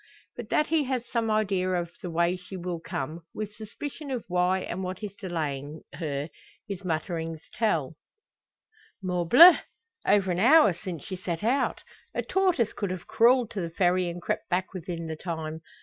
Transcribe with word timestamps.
But 0.35 0.49
that 0.49 0.65
he 0.65 0.85
has 0.85 1.05
some 1.07 1.29
idea 1.29 1.69
of 1.75 1.91
the 2.01 2.09
way 2.09 2.35
she 2.35 2.57
will 2.57 2.79
come, 2.79 3.21
with 3.35 3.53
suspicion 3.53 4.09
of 4.09 4.25
why 4.27 4.61
and 4.61 4.83
what 4.83 5.03
is 5.03 5.13
delaying 5.13 5.83
her, 5.93 6.29
his 6.67 6.83
mutterings 6.83 7.43
tell: 7.53 7.93
"Morbleu! 9.03 9.59
over 10.07 10.31
an 10.31 10.39
hour 10.39 10.73
since 10.73 11.03
she 11.03 11.15
set 11.15 11.43
out! 11.43 11.81
A 12.15 12.23
tortoise 12.23 12.73
could 12.73 12.89
have 12.89 13.05
crawled 13.05 13.51
to 13.51 13.61
the 13.61 13.69
Ferry, 13.69 14.09
and 14.09 14.23
crept 14.23 14.49
back 14.49 14.73
within 14.73 15.05
the 15.05 15.15
time! 15.15 15.61